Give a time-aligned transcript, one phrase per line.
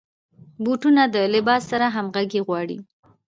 [0.63, 2.77] بوټونه د لباس سره همغږي غواړي.